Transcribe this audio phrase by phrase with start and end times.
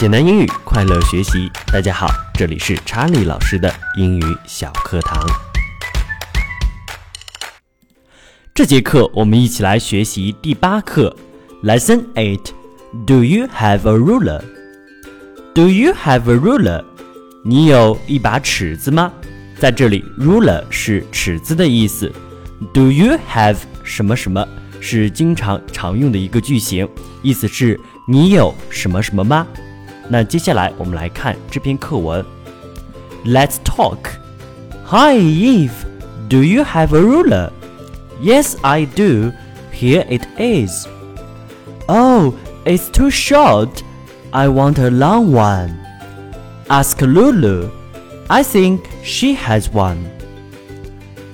[0.00, 5.24] 简单英语快乐学习，大家好，这里是查理老师的英语小课堂。
[8.52, 11.14] 这节课我们一起来学习第八课
[11.62, 12.50] ，Lesson Eight。
[13.06, 14.42] Do you have a ruler?
[15.54, 16.84] Do you have a ruler?
[17.44, 19.12] 你有一把尺子吗？
[19.60, 22.12] 在这里，ruler 是尺子的意思。
[22.72, 24.44] Do you have 什么什么
[24.80, 26.88] 是经常常用的一个句型，
[27.22, 29.46] 意思是你有什么什么吗？
[30.07, 32.25] 那接下来我们来看这篇课文。
[33.25, 33.97] Let's talk.
[34.85, 35.85] Hi Eve,
[36.29, 37.51] do you have a ruler?
[38.21, 39.31] Yes, I do.
[39.71, 40.87] Here it is.
[41.87, 42.33] Oh,
[42.65, 43.83] it's too short.
[44.31, 45.79] I want a long one.
[46.69, 47.69] Ask Lulu.
[48.29, 50.09] I think she has one.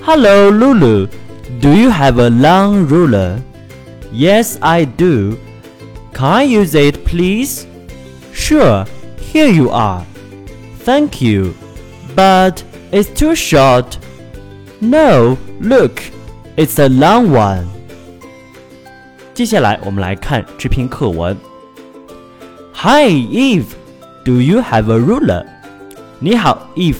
[0.01, 1.07] Hello, Lulu.
[1.59, 3.41] Do you have a long ruler?
[4.11, 5.37] Yes, I do.
[6.13, 7.67] Can I use it, please?
[8.39, 8.85] Sure,
[9.19, 10.03] here you are.
[10.83, 11.53] Thank you.
[12.15, 13.97] But it's too short.
[14.81, 16.01] No, look,
[16.55, 17.65] it's a long one.
[19.33, 21.35] 接下来我们来看这篇课文。
[22.73, 23.65] Hi Eve,
[24.23, 25.45] do you have a ruler?
[26.19, 26.97] 你好，Eve，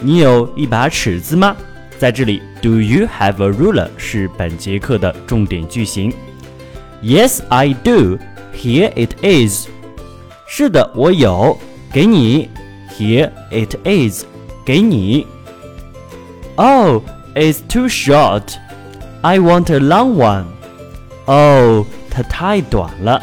[0.00, 1.56] 你有一把尺子吗？
[1.98, 6.12] 在这里，Do you have a ruler 是本节课的重点句型。
[7.02, 8.18] Yes, I do.
[8.54, 9.68] Here it is.
[10.50, 11.58] 是的，我有，
[11.92, 12.48] 给你。
[12.98, 14.24] Here it is.
[14.64, 15.26] 给你。
[16.56, 17.02] Oh,
[17.34, 18.54] it's too short.
[19.20, 20.44] I want a long one.
[21.26, 23.22] 哦，它太短了。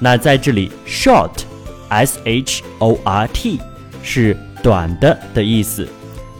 [0.00, 3.58] 那在这里，short，s h o r t
[4.02, 5.88] 是短的的意思。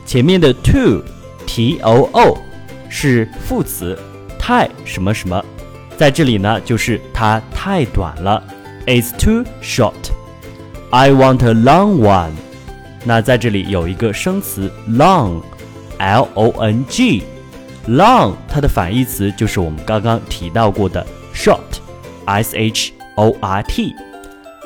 [0.05, 2.39] 前面的 too，t o o
[2.91, 3.98] 是副词，
[4.39, 5.42] 太什么什么，
[5.97, 8.42] 在这里呢就是它太短了。
[8.87, 9.95] It's too short.
[10.94, 12.31] I want a long one.
[13.06, 23.93] 那在这里有一个生词 long，l o n g，long 它的反义词就是我们刚刚提到过的 short，s h o r t。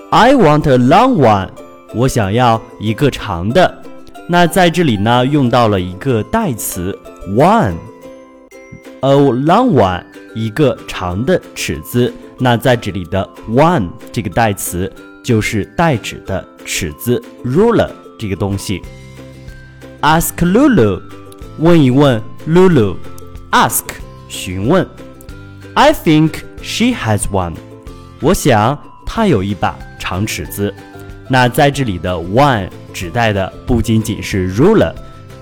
[0.09, 1.49] I want a long one，
[1.93, 3.83] 我想要一个长的。
[4.27, 6.97] 那在这里呢用到了一个代词
[7.29, 12.11] one，a long one，一个长的尺子。
[12.39, 14.91] 那在这里的 one 这个代词
[15.25, 17.89] 就是代指的尺子 ruler。
[18.17, 18.81] 这个东西。
[20.01, 21.01] Ask Lulu，
[21.57, 22.95] 问一问 Lulu。
[23.51, 23.83] Ask，
[24.29, 24.87] 询问。
[25.73, 27.55] I think she has one，
[28.21, 30.73] 我想她有一把长尺子。
[31.27, 34.93] 那在这里的 one 指代的不仅仅是 ruler，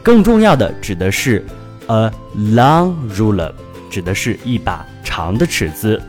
[0.02, 1.46] 更重要的指的是
[1.88, 3.52] a long ruler，
[3.90, 6.02] 指的是一把长的尺子。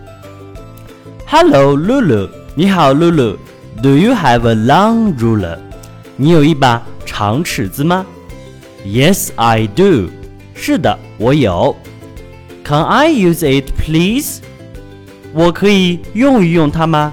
[1.26, 3.36] Hello Lulu，你好 Lulu
[3.82, 5.58] Do you have a long ruler？
[6.16, 8.06] 你有一把长尺子吗
[8.86, 10.08] ？Yes, I do.
[10.54, 11.76] 是的，我有。
[12.64, 14.38] Can I use it, please?
[15.32, 17.12] 我可以用一用它吗？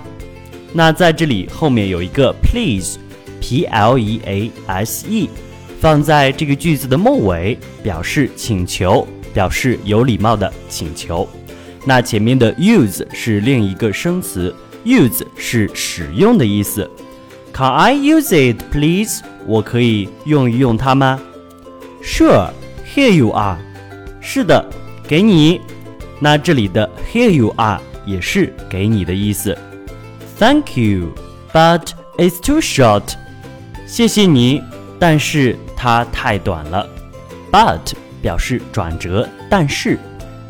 [0.73, 5.29] 那在这里后面有一个 please，p l e a s e，
[5.79, 11.27] 放在这个句子的末尾，表示请求，表示有礼貌的请求。
[11.83, 14.55] 那前面的 use 是另一个生词
[14.85, 16.89] ，use 是使用的意思。
[17.53, 19.21] Can I use it, please?
[19.45, 21.19] 我可以用一用它吗
[22.03, 22.49] ？Sure,
[22.95, 23.57] here you are.
[24.21, 24.65] 是的，
[25.07, 25.59] 给你。
[26.19, 29.57] 那这里的 here you are 也是给你的意思。
[30.37, 31.13] Thank you,
[31.51, 33.13] but it's too short.
[33.85, 34.61] 谢谢你，
[34.99, 36.87] 但是它太短了。
[37.51, 39.97] But 表示转折，但是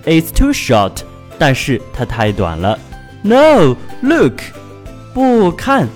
[0.06, 0.92] it's too short，
[1.40, 2.78] 但是它太短了。
[3.24, 4.42] No, look，
[5.14, 5.88] 不看。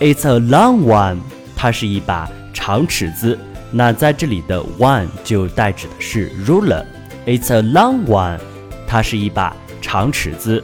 [0.00, 1.18] It's a long one，
[1.54, 3.38] 它是一把长尺子。
[3.70, 6.84] 那在这里的 one 就代指的是 ruler。
[7.26, 8.40] It's a long one，
[8.88, 10.62] 它是一把长尺子。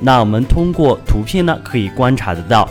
[0.00, 2.68] 那我们通过图片呢，可以观察得到，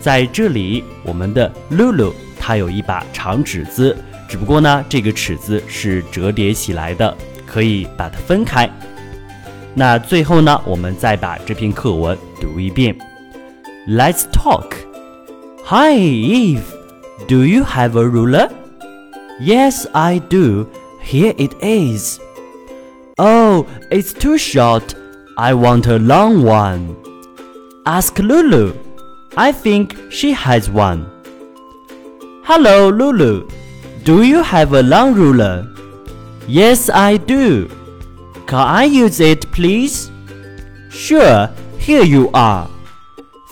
[0.00, 3.94] 在这里我们的 Lulu 它有一把长尺子，
[4.26, 7.14] 只不过呢，这个尺子是折叠起来的，
[7.46, 8.68] 可以把它分开。
[9.73, 12.97] 那最后呢，我们再把这篇课文读一遍。
[13.87, 14.73] Let's talk.
[15.65, 16.63] Hi, Eve.
[17.27, 18.49] Do you have a ruler?
[19.39, 20.67] Yes, I do.
[21.03, 22.19] Here it is.
[23.17, 24.95] Oh, it's too short.
[25.35, 26.95] I want a long one.
[27.85, 28.73] Ask Lulu.
[29.35, 31.05] I think she has one.
[32.43, 33.47] Hello, Lulu.
[34.03, 35.67] Do you have a long ruler?
[36.47, 37.69] Yes, I do.
[38.51, 40.09] Can I use it, please?
[40.89, 41.49] Sure,
[41.79, 42.67] here you are.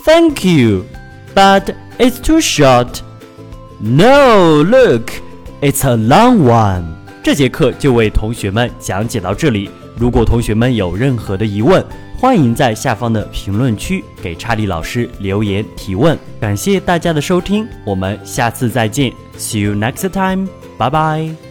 [0.06, 0.86] Thank you.
[1.34, 3.02] But It's too short.
[3.80, 5.12] No, look,
[5.62, 6.84] it's a long one.
[7.24, 9.70] 这节课就为同学们讲解到这里。
[9.98, 11.84] 如果同学们有任何的疑问，
[12.20, 16.18] 欢迎在下方的评论区给查理老师留言提问。
[16.40, 19.12] 感谢大家的收听，我们下次再见。
[19.38, 20.50] See you next time.
[20.78, 21.49] Bye bye.